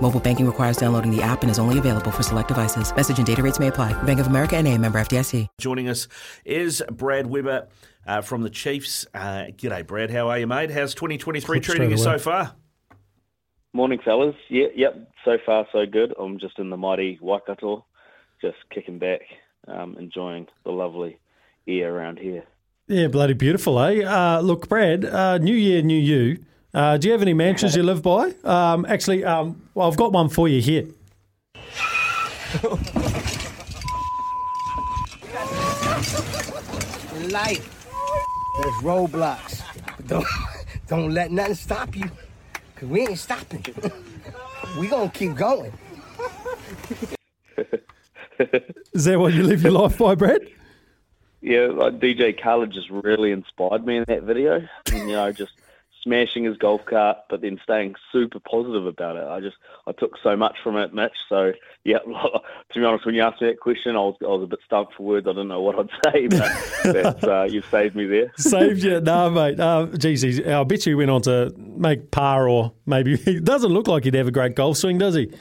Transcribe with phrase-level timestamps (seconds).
[0.00, 2.94] Mobile banking requires downloading the app and is only available for select devices.
[2.94, 4.00] Message and data rates may apply.
[4.02, 5.46] Bank of America and a member FDIC.
[5.58, 6.06] Joining us
[6.44, 7.66] is Brad Weber
[8.06, 9.06] uh, from the Chiefs.
[9.14, 10.10] Uh, g'day, Brad.
[10.10, 10.70] How are you, mate?
[10.70, 12.54] How's 2023 treating you so far?
[13.72, 14.34] Morning, fellas.
[14.48, 15.10] Yeah, yep.
[15.24, 16.14] So far, so good.
[16.18, 17.84] I'm just in the mighty Waikato,
[18.40, 19.20] just kicking back,
[19.66, 21.18] um, enjoying the lovely
[21.66, 22.44] air around here.
[22.86, 24.04] Yeah, bloody beautiful, eh?
[24.04, 26.44] Uh, look, Brad, uh, new year, new you.
[26.76, 28.34] Uh, do you have any mansions you live by?
[28.44, 30.82] Um, actually, um, well, I've got one for you here.
[37.30, 37.88] Life,
[38.60, 39.62] there's roadblocks.
[39.96, 40.26] But don't,
[40.86, 42.10] don't let nothing stop you,
[42.74, 43.64] because we ain't stopping.
[44.78, 45.72] we going to keep going.
[48.92, 50.42] Is that what you live your life by, Brad?
[51.40, 54.56] Yeah, like DJ Khaled just really inspired me in that video.
[54.92, 55.52] And, you know, just
[56.06, 59.26] smashing his golf cart, but then staying super positive about it.
[59.26, 59.56] I just
[59.88, 61.16] I took so much from it, Mitch.
[61.28, 61.52] So
[61.84, 62.40] yeah, to
[62.74, 64.94] be honest, when you asked me that question, I was I was a bit stumped
[64.94, 65.26] for words.
[65.26, 66.52] I didn't know what I'd say, but
[66.84, 68.32] that's, uh, you've saved me there.
[68.36, 69.58] Saved you, no, mate.
[69.58, 73.88] Uh, geez, I bet you went on to make par, or maybe he doesn't look
[73.88, 75.32] like he'd have a great golf swing, does he?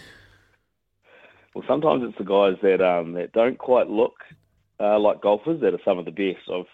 [1.54, 4.16] Well, sometimes it's the guys that um, that don't quite look
[4.80, 6.50] uh, like golfers that are some of the best.
[6.52, 6.66] I've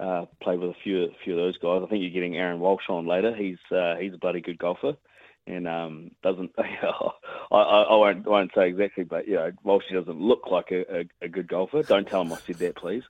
[0.00, 1.82] uh, played with a few a few of those guys.
[1.84, 3.34] I think you're getting Aaron Walsh on later.
[3.34, 4.96] He's uh, he's a bloody good golfer,
[5.46, 6.66] and um, doesn't I,
[7.50, 11.00] I, I won't I won't say exactly, but you know Walsh doesn't look like a,
[11.00, 11.82] a, a good golfer.
[11.82, 13.04] Don't tell him I said that, please.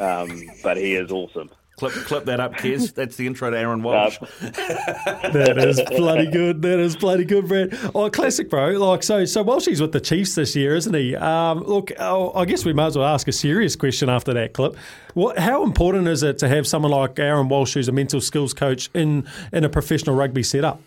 [0.00, 1.50] Um, but he is awesome.
[1.76, 2.94] Clip, clip that up, Kez.
[2.94, 4.18] That's the intro to Aaron Walsh.
[4.40, 6.62] that is bloody good.
[6.62, 7.76] That is bloody good, Brad.
[7.94, 8.70] Oh, classic, bro.
[8.70, 11.16] Like so, so Walshy's with the Chiefs this year, isn't he?
[11.16, 14.52] Um, look, oh, I guess we might as well ask a serious question after that
[14.52, 14.76] clip.
[15.14, 18.54] What, how important is it to have someone like Aaron Walsh, who's a mental skills
[18.54, 20.80] coach, in in a professional rugby setup?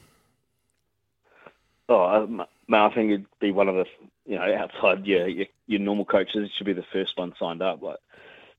[1.90, 2.44] Oh, um,
[2.74, 3.86] I think it'd be one of the
[4.26, 6.46] you know outside your your, your normal coaches.
[6.46, 7.82] It should be the first one signed up.
[7.82, 7.98] Like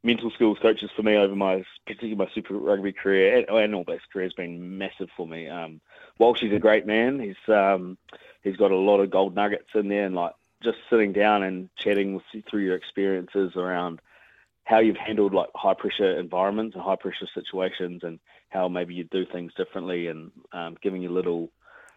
[0.03, 3.84] mental skills coaches for me over my particularly my Super Rugby career and, and All
[3.84, 5.48] Blacks career has been massive for me.
[5.48, 5.81] Um,
[6.19, 7.19] Walsh is a great man.
[7.19, 7.98] He's um,
[8.42, 10.32] he's got a lot of gold nuggets in there, and like
[10.62, 14.00] just sitting down and chatting with, through your experiences around
[14.64, 18.19] how you've handled like high pressure environments and high pressure situations, and
[18.50, 21.50] how maybe you do things differently, and um, giving you little.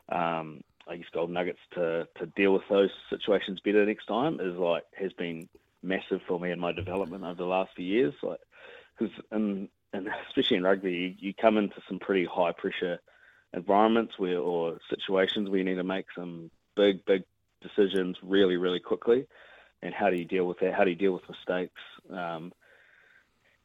[0.09, 4.57] Um, I guess gold nuggets to, to deal with those situations better next time is
[4.57, 5.47] like has been
[5.83, 8.13] massive for me in my development over the last few years.
[8.21, 8.39] Like,
[8.97, 9.69] because and
[10.27, 12.99] especially in rugby, you, you come into some pretty high pressure
[13.53, 17.23] environments where or situations where you need to make some big big
[17.61, 19.27] decisions really really quickly.
[19.83, 20.73] And how do you deal with that?
[20.73, 21.81] How do you deal with mistakes?
[22.09, 22.53] Um,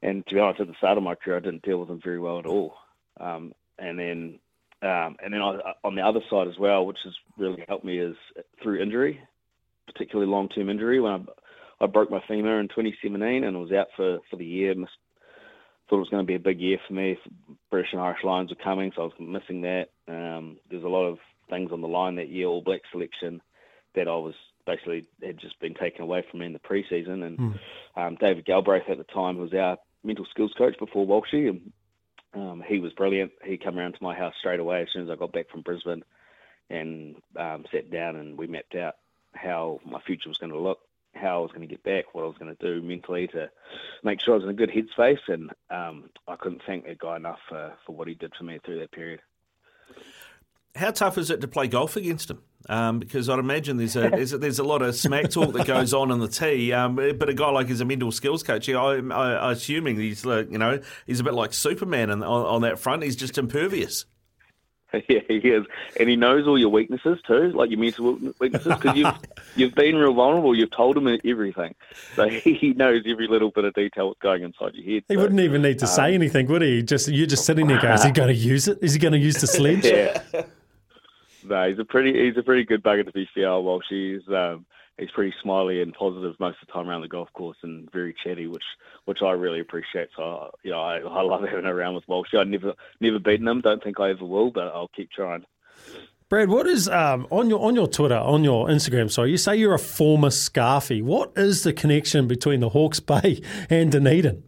[0.03, 2.00] and to be honest, at the start of my career, I didn't deal with them
[2.03, 2.75] very well at all.
[3.21, 4.38] Um, and then
[4.82, 7.99] um, and then I, on the other side as well, which has really helped me,
[7.99, 8.16] is
[8.62, 9.21] through injury,
[9.87, 11.00] particularly long term injury.
[11.00, 11.21] When I
[11.81, 14.75] I broke my femur in 2017 and I was out for, for the year.
[14.75, 14.92] Missed,
[15.88, 17.19] thought it was going to be a big year for me.
[17.70, 19.91] British and Irish Lions were coming, so I was missing that.
[20.09, 23.41] Um, there's a lot of things on the line that year, All Black selection,
[23.94, 24.34] that I was
[24.66, 27.25] basically had just been taken away from me in the preseason.
[27.25, 27.59] And mm.
[27.97, 31.73] um, David Galbraith at the time was our mental skills coach before Walshy, and
[32.34, 33.32] um, he was brilliant.
[33.44, 35.62] He came around to my house straight away as soon as I got back from
[35.62, 36.05] Brisbane,
[36.69, 38.96] and um, sat down and we mapped out
[39.34, 40.81] how my future was going to look
[41.16, 43.50] how I was going to get back, what I was going to do mentally to
[44.02, 45.18] make sure I was in a good headspace.
[45.28, 48.58] And um, I couldn't thank that guy enough for, for what he did for me
[48.64, 49.20] through that period.
[50.74, 52.42] How tough is it to play golf against him?
[52.68, 55.66] Um, because I'd imagine there's a, there's a, there's a lot of smack talk that
[55.66, 56.72] goes on in the tee.
[56.72, 60.26] Um, but a guy like he's a mental skills coach, I, I, I assuming he's
[60.26, 63.02] like, you know he's a bit like Superman on, on that front.
[63.02, 64.04] He's just impervious.
[65.09, 65.67] Yeah, he is,
[65.99, 69.15] and he knows all your weaknesses too, like your mental weaknesses, because you've
[69.56, 70.55] you've been real vulnerable.
[70.55, 71.75] You've told him everything,
[72.15, 75.05] so he knows every little bit of detail what's going inside your head.
[75.09, 76.83] He so, wouldn't even need to say um, anything, would he?
[76.83, 78.79] Just you're just sitting there, going, "Is he going to use it?
[78.81, 80.23] Is he going to use the sledge?" Yeah.
[81.44, 83.49] no, he's a pretty he's a pretty good bugger to be fair.
[83.49, 84.65] Walshy's um,
[84.98, 88.14] he's pretty smiley and positive most of the time around the golf course and very
[88.25, 88.64] chatty, which
[89.04, 90.08] which I really appreciate.
[90.16, 92.38] So you know, I, I love having around with Walshy.
[92.38, 93.60] I've never never beaten him.
[93.60, 95.44] Don't think I ever will, but I'll keep trying.
[96.28, 99.10] Brad, what is um, on your on your Twitter, on your Instagram?
[99.10, 101.02] Sorry, you say you're a former Scarfy.
[101.02, 104.42] What is the connection between the Hawke's Bay and Dunedin?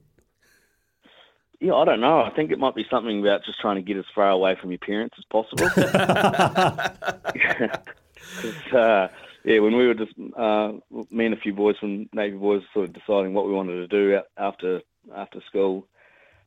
[1.60, 2.20] Yeah, I don't know.
[2.20, 4.70] I think it might be something about just trying to get as far away from
[4.70, 5.64] your parents as possible.
[8.72, 9.08] uh,
[9.48, 10.72] yeah, when we were just uh,
[11.10, 13.86] me and a few boys from Navy boys sort of deciding what we wanted to
[13.88, 14.82] do after
[15.16, 15.86] after school,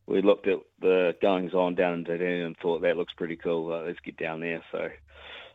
[0.06, 3.74] we looked at the goings on down in Dunedin and thought that looks pretty cool.
[3.74, 4.64] Uh, let's get down there.
[4.72, 4.90] So,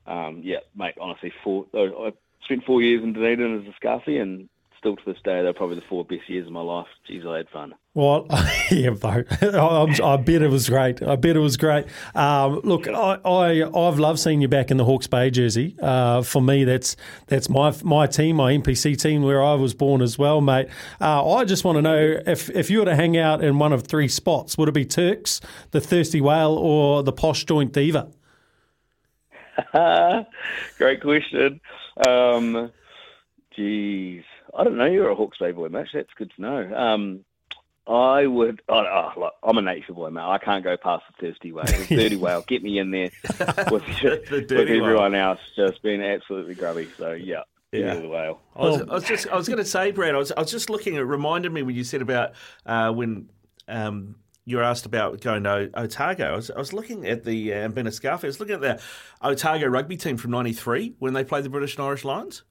[0.09, 0.97] um, yeah, mate.
[1.01, 1.67] Honestly, four.
[1.73, 2.13] I
[2.43, 5.77] spent four years in Dunedin as a scarfy, and still to this day, they're probably
[5.77, 6.87] the four best years of my life.
[7.09, 7.75] Jeez, I had fun.
[7.95, 8.27] Well,
[8.71, 9.23] yeah, bro.
[9.41, 11.03] I, bet it was great.
[11.03, 11.87] I bet it was great.
[12.15, 15.77] Um, look, I, I I've loved seeing you back in the Hawke's Bay jersey.
[15.81, 16.97] Uh, for me, that's
[17.27, 20.69] that's my my team, my NPC team, where I was born as well, mate.
[21.01, 23.73] Uh, I just want to know if if you were to hang out in one
[23.73, 25.41] of three spots, would it be Turks,
[25.71, 28.11] the Thirsty Whale, or the Posh Joint Diva?
[30.79, 31.61] Great question.
[32.07, 32.71] Um,
[33.55, 34.23] geez,
[34.57, 34.87] I don't know.
[34.87, 35.89] You're a Hawke's Bay boy, Mitch.
[35.93, 36.75] That's good to know.
[36.75, 37.25] Um,
[37.87, 38.63] I would.
[38.69, 40.25] Oh, oh, look, I'm a nature boy, man.
[40.25, 41.67] I can't go past the thirsty whale.
[41.67, 43.11] The dirty whale, get me in there
[43.71, 45.31] with, with everyone whale.
[45.31, 46.89] else just being absolutely grubby.
[46.97, 47.43] So yeah.
[47.73, 48.41] Yeah, the whale.
[48.55, 50.15] I was, I was just, I was going to say, Brad.
[50.15, 50.95] I was, I was just looking.
[50.95, 52.33] It reminded me when you said about
[52.65, 53.29] uh, when
[53.69, 54.15] um,
[54.47, 56.33] you were asked about going to Otago.
[56.33, 58.25] I was, I was looking at the uh, Ben Scarf.
[58.25, 58.81] I was looking at the
[59.21, 62.45] Otago rugby team from '93 when they played the British and Irish Lions.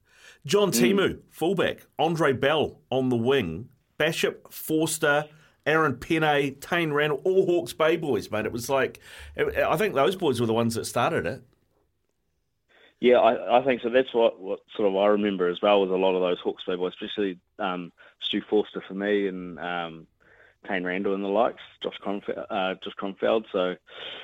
[0.45, 0.95] John mm.
[0.95, 1.85] Timu, fullback.
[1.97, 3.69] Andre Bell on the wing.
[3.97, 5.25] Bishop, Forster,
[5.65, 8.45] Arran Pene, Taine Randall, all Hawke's Bay boys, mate.
[8.45, 8.99] It was like,
[9.37, 11.41] I think those boys were the ones that started it.
[12.99, 13.89] Yeah, I, I think so.
[13.89, 16.63] That's what, what sort of I remember as well was a lot of those Hawke's
[16.65, 17.91] Bay boys, especially um,
[18.21, 20.07] Stu Forster for me and um,
[20.67, 22.45] Taine Randall and the likes, Josh Kronfeld.
[22.49, 23.45] Uh, Josh Kronfeld.
[23.51, 23.75] So,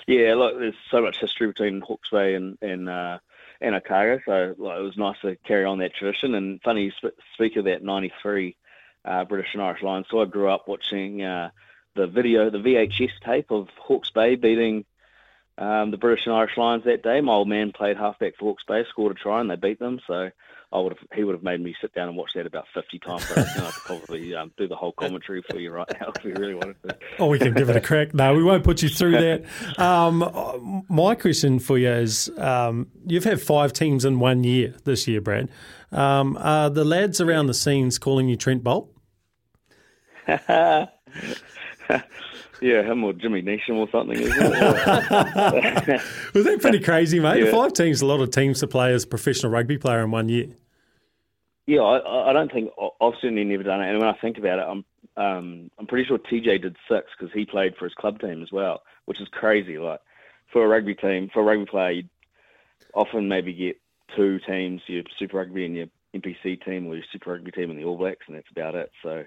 [0.08, 3.20] yeah, look, there's so much history between Hawke's Bay and and uh,
[3.62, 4.20] and Otago.
[4.26, 6.36] So like, it was nice to carry on that tradition.
[6.36, 8.56] And funny, you sp- speak of that '93
[9.06, 10.08] uh, British and Irish Lions.
[10.10, 11.50] So I grew up watching uh,
[11.96, 14.86] the video, the VHS tape of Hawke's Bay beating
[15.58, 17.22] um, the British and Irish Lions that day.
[17.22, 20.00] My old man played halfback for Hawke's Bay, scored a try, and they beat them.
[20.08, 20.32] So
[20.74, 23.00] I would have, he would have made me sit down and watch that about 50
[23.00, 23.28] times.
[23.28, 26.32] But I could probably um, do the whole commentary for you right now if we
[26.32, 26.98] really wanted to.
[27.20, 28.14] Oh, we can give it a crack.
[28.14, 29.44] No, we won't put you through that.
[29.80, 35.08] Um, my question for you is um, you've had five teams in one year this
[35.08, 35.50] year, Brad.
[35.92, 38.88] Um, are the lads around the scenes calling you Trent Boult?
[42.62, 46.02] yeah, him or Jimmy Neesham or something, isn't it?
[46.34, 47.46] Was that pretty crazy, mate?
[47.46, 47.52] Yeah.
[47.52, 50.30] Five teams, a lot of teams to play as a professional rugby player in one
[50.30, 50.48] year.
[51.68, 53.90] Yeah, I, I don't think I've certainly never done it.
[53.90, 54.86] And when I think about it, I'm
[55.18, 58.52] um, I'm pretty sure TJ did six because he played for his club team as
[58.52, 59.78] well, which is crazy.
[59.78, 60.00] Like
[60.52, 62.04] for a rugby team, for a rugby player, you
[62.94, 63.78] often maybe get
[64.16, 67.80] two teams, your Super Rugby and your NPC team, or your Super Rugby team and
[67.80, 68.92] the All Blacks, and that's about it.
[69.04, 69.24] So,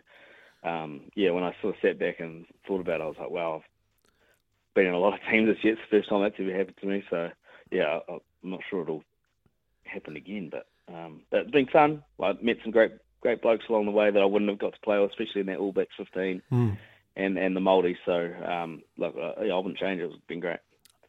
[0.65, 3.31] um, yeah, when I sort of sat back and thought about it, I was like,
[3.31, 5.75] wow, I've been in a lot of teams this year.
[5.75, 7.05] It's the first time that's ever happened to me.
[7.11, 7.31] So,
[7.71, 9.05] yeah, I'm not sure it'll
[9.85, 12.03] happen again, but um, it's been fun.
[12.21, 14.81] I met some great great blokes along the way that I wouldn't have got to
[14.81, 16.77] play with, especially in that All Blacks 15 mm.
[17.17, 17.97] and and the Māori.
[18.05, 20.07] So, um, look, I, I wouldn't change it.
[20.07, 20.61] It's been great.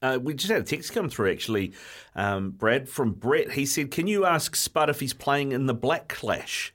[0.01, 1.73] Uh, we just had a text come through, actually,
[2.15, 3.51] um, Brad, from Brett.
[3.51, 6.73] He said, Can you ask Spud if he's playing in the Black Clash?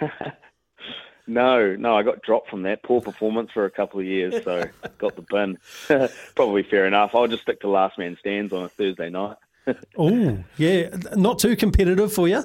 [1.32, 2.82] no, no, I got dropped from that.
[2.82, 4.64] Poor performance for a couple of years, so
[4.98, 5.58] got the bin.
[6.34, 7.14] Probably fair enough.
[7.14, 9.36] I'll just stick to last man stands on a Thursday night.
[9.96, 10.90] oh, yeah.
[11.16, 12.44] Not too competitive for you?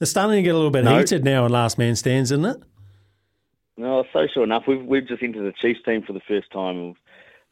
[0.00, 0.98] It's starting to get a little bit no.
[0.98, 2.56] heated now in last man stands, isn't it?
[3.76, 4.64] No, social enough.
[4.66, 6.94] We've, we've just entered the Chiefs team for the first time.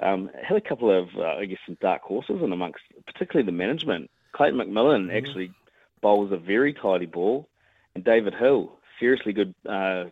[0.01, 3.53] Um, had a couple of, uh, I guess, some dark horses in amongst, particularly the
[3.53, 4.11] management.
[4.33, 5.17] Clayton McMillan mm-hmm.
[5.17, 5.53] actually
[6.01, 7.49] bowls a very tidy ball,
[7.95, 10.05] and David Hill, seriously good uh,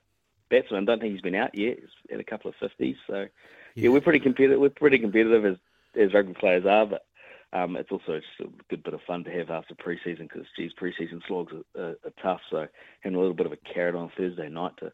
[0.50, 0.82] batsman.
[0.82, 1.78] I don't think he's been out yet.
[1.80, 3.26] He's had a couple of fifties, so yeah.
[3.74, 4.60] yeah, we're pretty competitive.
[4.60, 5.56] We're pretty competitive as
[5.98, 7.06] as rugby players are, but
[7.52, 10.72] um, it's also just a good bit of fun to have after preseason because, geez,
[10.80, 12.40] preseason slogs are, are, are, tough.
[12.50, 12.66] So
[13.00, 14.92] having a little bit of a carrot on Thursday night to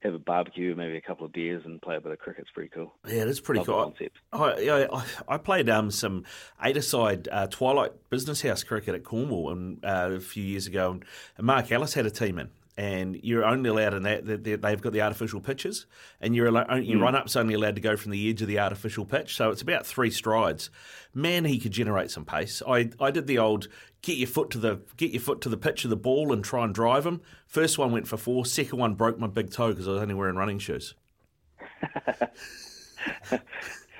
[0.00, 2.42] have a barbecue, maybe a couple of beers, and play a bit of cricket.
[2.42, 2.94] It's pretty cool.
[3.06, 3.82] Yeah, it is pretty Love cool.
[3.84, 4.18] concept.
[4.32, 6.24] I, I, I played um, some
[6.62, 11.00] eight-a-side uh, Twilight Business House cricket at Cornwall and, uh, a few years ago,
[11.38, 12.50] and Mark Ellis had a team in.
[12.76, 14.24] And you're only allowed in that.
[14.26, 15.86] They've got the artificial pitches,
[16.20, 17.02] and you're your hmm.
[17.02, 19.36] run up's only allowed to go from the edge of the artificial pitch.
[19.36, 20.70] So it's about three strides.
[21.14, 22.62] Man, he could generate some pace.
[22.66, 23.68] I, I did the old
[24.02, 26.44] get your foot to the get your foot to the pitch of the ball and
[26.44, 27.22] try and drive him.
[27.46, 28.44] First one went for four.
[28.44, 30.94] Second one broke my big toe because I was only wearing running shoes.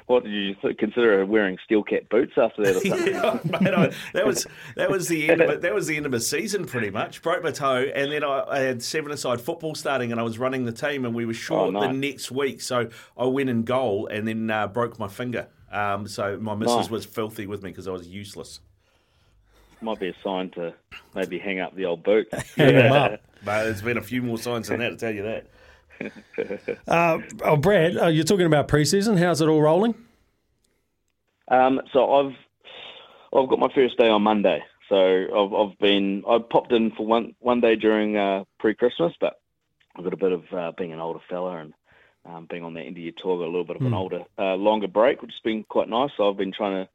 [0.07, 3.15] What did you consider wearing steel cap boots after that or something?
[3.15, 4.47] Yeah, mate, I, that was
[4.77, 5.61] that was the end of it.
[5.63, 7.23] That was the end of the season, pretty much.
[7.23, 10.67] Broke my toe, and then I, I had seven-a-side football starting, and I was running
[10.67, 11.89] the team, and we were short Oh, nice.
[11.89, 15.47] the next week, so I went in goal, and then uh, broke my finger.
[15.73, 16.91] Um, so my missus Nice.
[16.91, 18.61] was filthy with me because I was useless.
[19.81, 20.75] Might be a sign to
[21.15, 22.29] maybe hang up the old boot.
[22.57, 23.21] Hang 'em up.
[23.45, 25.47] But there's been a few more signs than that to tell you that.
[26.87, 29.19] Uh, oh, Brad, uh, you're talking about preseason.
[29.19, 29.95] How's it all rolling?
[31.49, 32.35] Um, so I've
[33.35, 34.63] I've got my first day on Monday.
[34.89, 39.41] So I've I've been I popped in for one one day during uh, pre-Christmas, but
[39.97, 41.75] I've got a bit of uh, being an older fella and
[42.27, 44.23] um, being on that end of your tour, got a little bit of an older,
[44.39, 46.11] uh, longer break, which has been quite nice.
[46.17, 46.91] So I've been trying to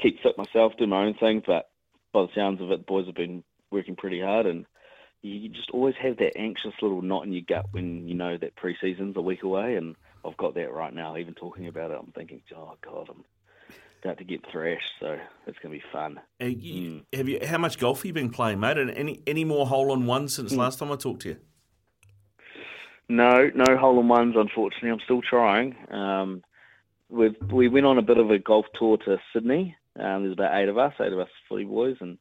[0.00, 1.68] keep fit myself, do my own thing, but
[2.12, 4.66] by the sounds of it, the boys have been working pretty hard and.
[5.22, 8.56] You just always have that anxious little knot in your gut when you know that
[8.56, 11.16] pre-season's a week away, and I've got that right now.
[11.16, 13.24] Even talking about it, I'm thinking, oh god, I'm
[14.02, 16.20] about to get thrashed, so it's going to be fun.
[16.40, 17.40] Uh, you, Have you?
[17.44, 18.78] How much golf have you been playing, mate?
[18.78, 21.36] And any any more hole in one since last time I talked to you?
[23.10, 24.90] No, no hole in ones, unfortunately.
[24.90, 25.76] I'm still trying.
[25.90, 26.42] Um,
[27.08, 29.76] we we went on a bit of a golf tour to Sydney.
[29.98, 32.18] Um, there's about eight of us, eight of us footy boys, and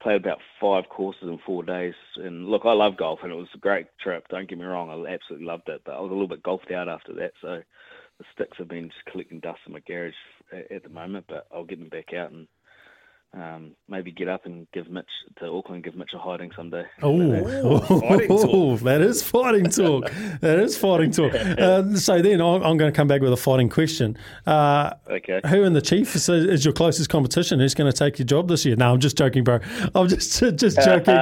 [0.00, 1.94] played about five courses in four days.
[2.16, 4.26] And look, I love golf, and it was a great trip.
[4.28, 5.82] Don't get me wrong, I absolutely loved it.
[5.84, 7.62] But I was a little bit golfed out after that, so
[8.18, 10.14] the sticks have been just collecting dust in my garage
[10.52, 11.26] at, the moment.
[11.28, 12.46] But I'll get them back out and
[13.34, 15.08] um, maybe get up and give Mitch
[15.40, 16.84] to Auckland, give Mitch a hiding someday.
[17.02, 18.80] Oh, fighting talk.
[18.80, 20.10] that is fighting talk.
[20.40, 21.32] that is fighting talk.
[21.64, 24.16] Uh, so then I'm, I'm going to come back with a fighting question.
[24.46, 25.40] Uh, Okay.
[25.46, 27.58] who in the Chiefs is, is your closest competition?
[27.60, 28.76] Who's going to take your job this year?
[28.76, 29.58] No, I'm just joking, bro.
[29.94, 31.14] I'm just just joking,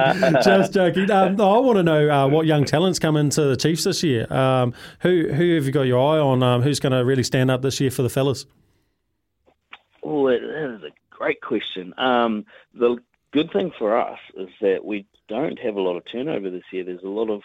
[0.43, 1.09] just joking.
[1.11, 4.31] Um, I want to know uh, what young talents come into the Chiefs this year.
[4.33, 6.43] Um, who who have you got your eye on?
[6.43, 8.45] Um, who's going to really stand up this year for the fellas?
[10.03, 10.89] Oh, that that is a
[11.23, 11.93] great question.
[11.97, 12.97] Um, the
[13.31, 16.83] good thing for us is that we don't have a lot of turnover this year.
[16.83, 17.41] There's a lot of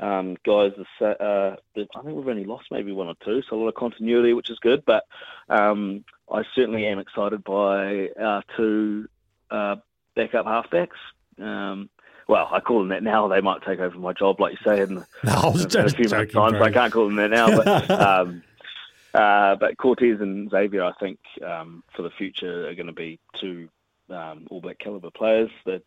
[0.00, 3.56] um, guys that uh, that I think we've only lost maybe one or two, so
[3.56, 4.86] a lot of continuity, which is good.
[4.86, 5.04] But
[5.50, 9.06] um, I certainly am excited by our two
[9.50, 9.76] uh,
[10.16, 10.96] backup halfbacks.
[11.38, 11.90] Um,
[12.26, 13.28] well, I call them that now.
[13.28, 14.94] They might take over my job, like you say, in,
[15.24, 16.52] No, in a few months' time.
[16.52, 17.54] So I can't call them that now.
[17.54, 18.42] But um,
[19.14, 23.20] uh, but Cortez and Xavier, I think, um, for the future are going to be
[23.40, 23.68] two
[24.10, 25.50] um, All Black caliber players.
[25.64, 25.80] They're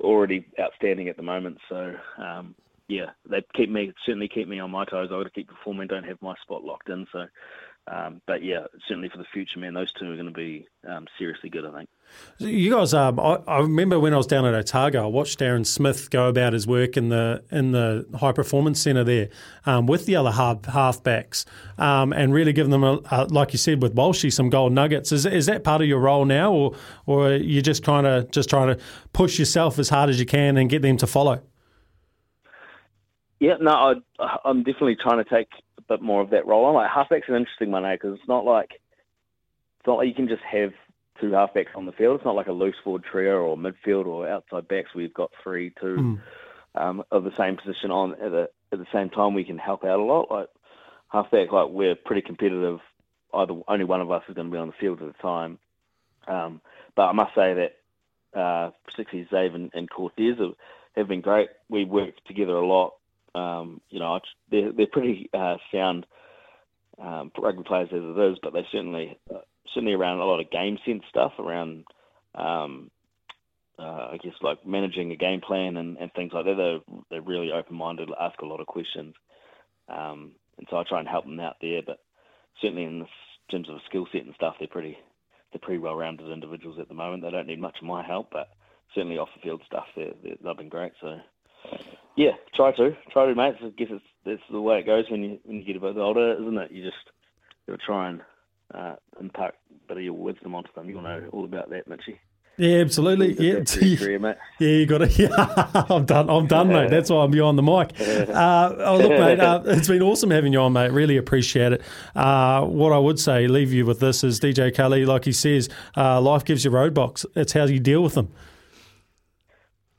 [0.00, 1.58] already outstanding at the moment.
[1.68, 2.54] So, um,
[2.88, 5.08] yeah, they keep me certainly keep me on my toes.
[5.10, 5.88] I've got to keep performing.
[5.88, 7.06] Don't have my spot locked in.
[7.12, 7.26] So,
[7.88, 11.06] um, but yeah, certainly for the future, man, those two are going to be um,
[11.18, 11.64] seriously good.
[11.64, 11.88] I think.
[12.38, 15.64] You guys, um, I, I remember when I was down at Otago, I watched Darren
[15.64, 19.30] Smith go about his work in the in the high performance centre there
[19.64, 21.46] um, with the other half halfbacks,
[21.78, 25.12] um, and really giving them, a, a, like you said with Walshy, some gold nuggets.
[25.12, 28.28] Is is that part of your role now, or or are you just trying to
[28.30, 28.82] just trying to
[29.14, 31.40] push yourself as hard as you can and get them to follow?
[33.40, 33.70] Yeah, no,
[34.18, 35.48] I, I'm definitely trying to take
[35.78, 36.74] a bit more of that role on.
[36.74, 40.42] Like halfback's an interesting one, because it's not like it's not like you can just
[40.42, 40.72] have
[41.20, 42.16] two halfbacks on the field.
[42.16, 44.94] It's not like a loose forward trio or midfield or outside backs.
[44.94, 46.18] We've got three, two
[46.74, 49.34] um, of the same position on at the at the same time.
[49.34, 50.30] We can help out a lot.
[50.30, 50.48] Like
[51.08, 52.80] halfback, like we're pretty competitive.
[53.34, 55.58] Either only one of us is going to be on the field at a time.
[56.28, 56.60] Um,
[56.94, 60.54] but I must say that uh, particularly Zave and, and Cortez have,
[60.96, 61.48] have been great.
[61.68, 62.94] We work together a lot.
[63.34, 64.20] Um, you know,
[64.50, 66.06] they're they're pretty uh, sound
[67.02, 69.40] um, rugby players as it is, but they certainly uh,
[69.74, 71.84] certainly around a lot of game sense stuff around.
[72.34, 72.90] Um,
[73.78, 76.56] uh, I guess like managing a game plan and, and things like that.
[76.56, 79.14] They're they're really open minded, ask a lot of questions,
[79.88, 81.82] um, and so I try and help them out there.
[81.84, 81.98] But
[82.60, 83.08] certainly in this,
[83.50, 84.96] terms of a skill set and stuff, they're pretty
[85.52, 87.22] they're pretty well rounded individuals at the moment.
[87.22, 88.48] They don't need much of my help, but
[88.94, 90.92] certainly off the field stuff, they're, they're they've been great.
[91.00, 91.18] So
[92.16, 93.56] yeah, try to try to, mate.
[93.62, 95.96] I guess it's that's the way it goes when you when you get a bit
[95.96, 96.70] older, isn't it?
[96.72, 96.96] You just
[97.68, 98.20] to try and
[98.74, 100.88] uh, impart a bit of your wisdom onto them.
[100.88, 102.18] You'll know all about that, Mitchy.
[102.58, 103.34] Yeah, absolutely.
[103.34, 104.36] Yeah, career, mate.
[104.58, 105.18] yeah, you got it.
[105.18, 106.30] Yeah, I'm done.
[106.30, 106.88] I'm done, mate.
[106.88, 107.92] That's why I'm behind the mic.
[108.36, 110.90] Uh, oh, look, mate, uh, it's been awesome having you on, mate.
[110.90, 111.82] Really appreciate it.
[112.14, 115.68] Uh, what I would say, leave you with this is DJ Khaled, like he says,
[115.96, 117.24] uh, life gives you roadblocks.
[117.34, 118.32] It's how you deal with them.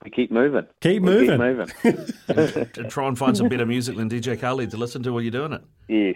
[0.08, 0.66] We keep moving.
[0.80, 1.68] Keep We moving.
[1.84, 2.70] Keep moving.
[2.78, 5.32] And try and find some better music than DJ Khaled to listen to while you're
[5.32, 5.62] doing it.
[5.90, 6.16] yes.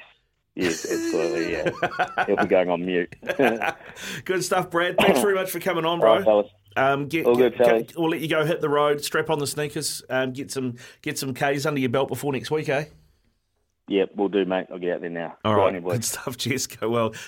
[0.56, 1.52] Yes, absolutely.
[1.52, 1.72] Yeah.
[2.26, 3.14] He'll be going on mute.
[4.26, 4.96] Good stuff, Brad.
[4.98, 6.24] Thanks very much for coming on, bro.
[6.24, 6.48] fellas.
[6.78, 7.92] Um, get, All get- good, fellas.
[7.92, 10.76] go- we'll let you go hit the road, strap on the sneakers, um, get some
[11.02, 12.86] get some K's under your belt before next week, eh?
[13.88, 14.68] Yep, we'll do, mate.
[14.72, 15.36] I'll get out there now.
[15.44, 16.38] All Good right, you, good stuff.
[16.38, 16.68] Cheers.
[16.68, 17.14] Go well.